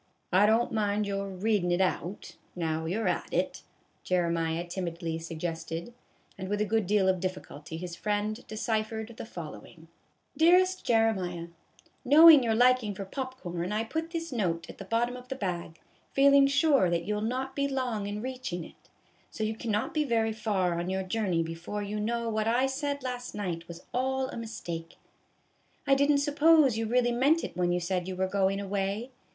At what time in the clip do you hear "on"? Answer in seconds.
20.79-20.89